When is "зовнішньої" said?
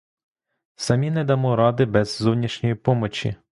2.17-2.75